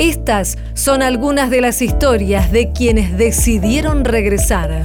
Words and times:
Estas 0.00 0.56
son 0.72 1.02
algunas 1.02 1.50
de 1.50 1.60
las 1.60 1.82
historias 1.82 2.50
de 2.50 2.72
quienes 2.72 3.18
decidieron 3.18 4.06
regresar. 4.06 4.82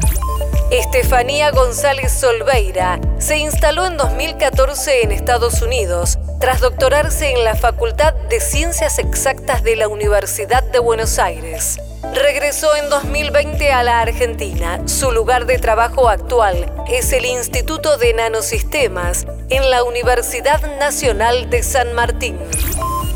Estefanía 0.72 1.52
González 1.52 2.12
Solveira 2.12 3.00
se 3.18 3.38
instaló 3.38 3.86
en 3.86 3.96
2014 3.96 5.04
en 5.04 5.14
Estados 5.14 5.62
Unidos 5.62 6.20
tras 6.42 6.60
doctorarse 6.60 7.32
en 7.32 7.46
la 7.46 7.56
Facultad 7.56 8.14
de 8.30 8.42
Ciencias 8.42 9.00
Exactas 9.00 9.64
de 9.64 9.78
la 9.78 9.88
Universidad 9.88 10.64
de 10.64 10.80
Buenos 10.80 11.18
Aires. 11.18 11.80
Regresó 12.14 12.76
en 12.76 12.90
2020 12.90 13.72
a 13.72 13.84
la 13.84 14.02
Argentina. 14.02 14.82
Su 14.86 15.14
lugar 15.14 15.46
de 15.46 15.60
trabajo 15.60 16.10
actual 16.10 16.70
es 16.92 17.14
el 17.14 17.24
Instituto 17.24 17.98
de 17.98 18.14
Nanosistemas 18.14 19.26
en 19.50 19.70
la 19.70 19.86
Universidad 19.86 20.78
Nacional 20.78 21.50
de 21.50 21.64
San 21.64 21.94
Martín. 21.94 22.38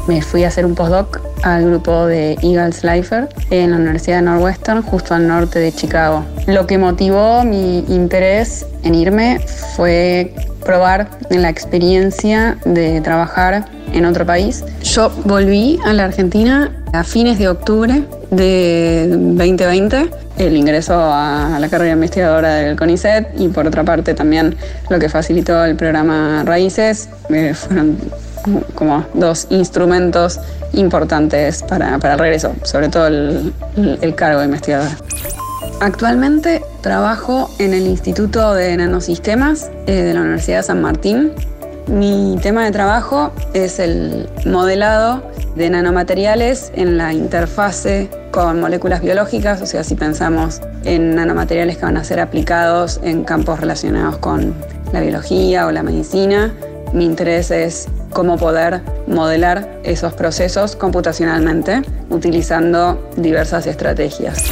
Me 0.09 0.23
fui 0.23 0.43
a 0.43 0.47
hacer 0.47 0.65
un 0.65 0.73
postdoc 0.73 1.21
al 1.43 1.67
grupo 1.67 2.07
de 2.07 2.35
Eagles 2.41 2.83
Lifer 2.83 3.29
en 3.51 3.69
la 3.69 3.77
Universidad 3.77 4.15
de 4.15 4.21
Northwestern, 4.23 4.81
justo 4.81 5.13
al 5.13 5.27
norte 5.27 5.59
de 5.59 5.71
Chicago. 5.71 6.25
Lo 6.47 6.65
que 6.65 6.79
motivó 6.79 7.43
mi 7.43 7.85
interés 7.87 8.65
en 8.81 8.95
irme 8.95 9.39
fue 9.75 10.33
probar 10.65 11.11
la 11.29 11.47
experiencia 11.47 12.57
de 12.65 13.01
trabajar 13.01 13.65
en 13.93 14.05
otro 14.05 14.25
país. 14.25 14.63
Yo 14.81 15.11
volví 15.25 15.79
a 15.85 15.93
la 15.93 16.05
Argentina 16.05 16.75
a 16.91 17.03
fines 17.03 17.37
de 17.37 17.47
octubre 17.47 18.01
de 18.31 19.09
2020 19.09 20.09
el 20.39 20.57
ingreso 20.57 20.93
a 20.95 21.57
la 21.59 21.69
carrera 21.69 21.93
investigadora 21.93 22.55
del 22.55 22.75
CONICET 22.77 23.39
y 23.39 23.49
por 23.49 23.67
otra 23.67 23.83
parte 23.83 24.15
también 24.15 24.55
lo 24.89 24.97
que 24.97 25.07
facilitó 25.07 25.63
el 25.65 25.75
programa 25.75 26.43
Raíces 26.45 27.09
eh, 27.29 27.53
fueron 27.53 27.97
como 28.75 29.05
dos 29.13 29.47
instrumentos 29.49 30.39
importantes 30.73 31.63
para, 31.63 31.97
para 31.99 32.13
el 32.13 32.19
regreso, 32.19 32.53
sobre 32.63 32.89
todo 32.89 33.07
el, 33.07 33.53
el 34.01 34.15
cargo 34.15 34.39
de 34.39 34.45
investigadora. 34.45 34.95
Actualmente 35.81 36.61
trabajo 36.81 37.49
en 37.57 37.73
el 37.73 37.87
Instituto 37.87 38.53
de 38.53 38.75
Nanosistemas 38.75 39.71
eh, 39.87 39.93
de 40.03 40.13
la 40.13 40.21
Universidad 40.21 40.57
de 40.57 40.63
San 40.63 40.81
Martín. 40.81 41.31
Mi 41.87 42.37
tema 42.41 42.65
de 42.65 42.71
trabajo 42.71 43.31
es 43.53 43.79
el 43.79 44.29
modelado 44.45 45.23
de 45.55 45.69
nanomateriales 45.69 46.71
en 46.75 46.97
la 46.97 47.13
interfase 47.13 48.09
con 48.31 48.59
moléculas 48.59 49.01
biológicas, 49.01 49.61
o 49.61 49.65
sea, 49.65 49.83
si 49.83 49.95
pensamos 49.95 50.61
en 50.83 51.15
nanomateriales 51.15 51.77
que 51.77 51.85
van 51.85 51.97
a 51.97 52.03
ser 52.03 52.19
aplicados 52.19 52.99
en 53.01 53.23
campos 53.23 53.59
relacionados 53.59 54.17
con 54.17 54.53
la 54.93 54.99
biología 54.99 55.65
o 55.65 55.71
la 55.71 55.81
medicina, 55.81 56.53
mi 56.93 57.05
interés 57.05 57.51
es 57.51 57.87
cómo 58.11 58.37
poder 58.37 58.81
modelar 59.07 59.79
esos 59.83 60.13
procesos 60.13 60.75
computacionalmente 60.75 61.81
utilizando 62.09 63.09
diversas 63.15 63.67
estrategias. 63.67 64.43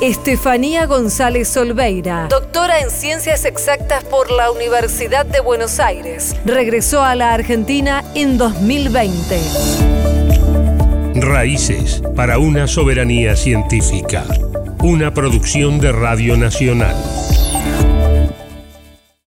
Estefanía 0.00 0.86
González 0.86 1.46
Solveira, 1.48 2.26
doctora 2.28 2.80
en 2.80 2.90
Ciencias 2.90 3.44
Exactas 3.44 4.02
por 4.02 4.32
la 4.32 4.50
Universidad 4.50 5.24
de 5.24 5.40
Buenos 5.40 5.78
Aires, 5.78 6.34
regresó 6.44 7.02
a 7.02 7.14
la 7.14 7.32
Argentina 7.32 8.02
en 8.14 8.36
2020. 8.36 9.40
Raíces 11.14 12.02
para 12.16 12.38
una 12.38 12.66
soberanía 12.66 13.36
científica. 13.36 14.24
Una 14.82 15.14
producción 15.14 15.78
de 15.78 15.92
Radio 15.92 16.36
Nacional. 16.36 16.96